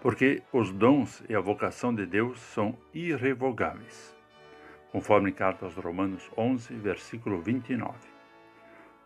[0.00, 4.16] porque os dons e a vocação de Deus são irrevogáveis,
[4.92, 7.94] conforme carta aos Romanos 11, versículo 29.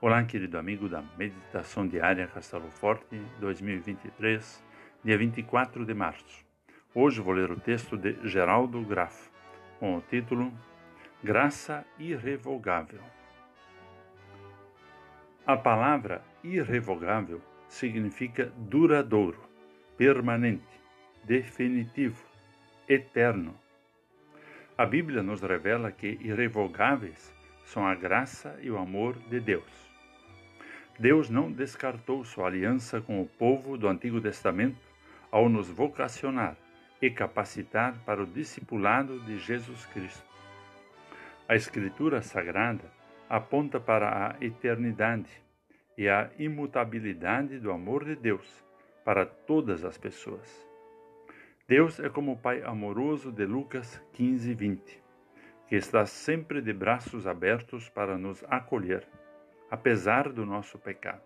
[0.01, 4.63] Olá, querido amigo da Meditação Diária Castelo Forte 2023,
[5.03, 6.45] dia 24 de março.
[6.95, 9.31] Hoje vou ler o texto de Geraldo Graf,
[9.81, 10.53] com o título
[11.25, 13.01] Graça Irrevogável.
[15.47, 19.41] A palavra irrevogável significa duradouro,
[19.97, 20.82] permanente,
[21.25, 22.25] definitivo,
[22.89, 23.55] eterno.
[24.77, 27.33] A Bíblia nos revela que irrevogáveis
[27.67, 29.93] são a graça e o amor de Deus.
[30.99, 34.81] Deus não descartou sua aliança com o povo do Antigo Testamento
[35.31, 36.57] ao nos vocacionar
[37.01, 40.25] e capacitar para o discipulado de Jesus Cristo.
[41.49, 42.85] A Escritura Sagrada
[43.29, 45.31] aponta para a eternidade
[45.97, 48.63] e a imutabilidade do amor de Deus
[49.05, 50.72] para todas as pessoas.
[51.69, 55.03] Deus é como o Pai amoroso de Lucas 15, 20,
[55.69, 59.07] que está sempre de braços abertos para nos acolher,
[59.71, 61.23] apesar do nosso pecado.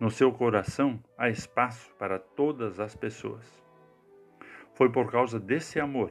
[0.00, 3.62] No seu coração há espaço para todas as pessoas.
[4.74, 6.10] Foi por causa desse amor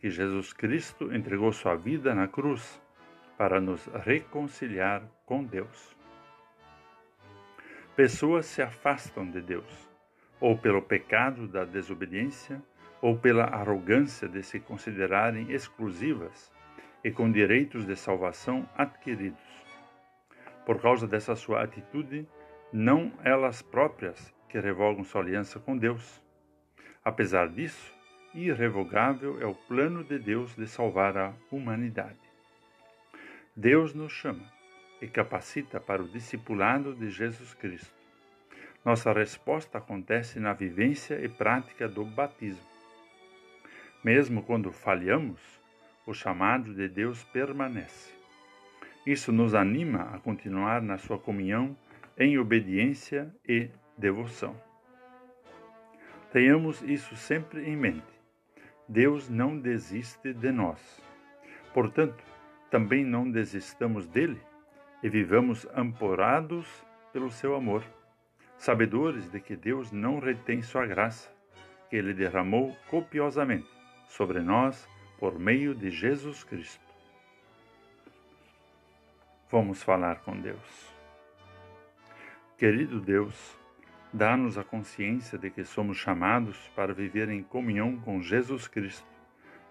[0.00, 2.82] que Jesus Cristo entregou sua vida na cruz
[3.36, 5.94] para nos reconciliar com Deus.
[7.94, 9.88] Pessoas se afastam de Deus,
[10.40, 12.62] ou pelo pecado da desobediência,
[13.00, 16.52] ou pela arrogância de se considerarem exclusivas
[17.02, 19.40] e com direitos de salvação adquiridos.
[20.66, 22.26] Por causa dessa sua atitude,
[22.72, 26.22] não elas próprias que revogam sua aliança com Deus.
[27.04, 27.94] Apesar disso,
[28.34, 32.18] irrevogável é o plano de Deus de salvar a humanidade.
[33.56, 34.44] Deus nos chama
[35.00, 37.97] e capacita para o discipulado de Jesus Cristo.
[38.88, 42.66] Nossa resposta acontece na vivência e prática do batismo.
[44.02, 45.38] Mesmo quando falhamos,
[46.06, 48.14] o chamado de Deus permanece.
[49.04, 51.76] Isso nos anima a continuar na sua comunhão
[52.16, 54.56] em obediência e devoção.
[56.32, 58.18] Tenhamos isso sempre em mente.
[58.88, 60.80] Deus não desiste de nós.
[61.74, 62.24] Portanto,
[62.70, 64.40] também não desistamos dele
[65.02, 66.66] e vivamos amparados
[67.12, 67.84] pelo seu amor,
[68.58, 71.30] sabedores de que Deus não retém sua graça,
[71.88, 73.68] que ele derramou copiosamente
[74.06, 74.88] sobre nós
[75.18, 76.84] por meio de Jesus Cristo.
[79.50, 80.92] Vamos falar com Deus.
[82.58, 83.56] Querido Deus,
[84.12, 89.06] dá-nos a consciência de que somos chamados para viver em comunhão com Jesus Cristo,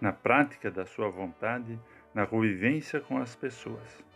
[0.01, 1.79] na prática da Sua vontade,
[2.13, 4.07] na convivência com as pessoas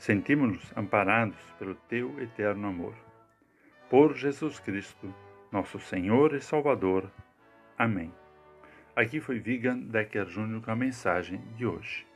[0.00, 3.09] sentimos-nos amparados pelo teu eterno amor.
[3.90, 5.12] Por Jesus Cristo,
[5.50, 7.10] nosso Senhor e Salvador.
[7.76, 8.14] Amém.
[8.94, 12.06] Aqui foi Vigan Decker Júnior com a mensagem de hoje.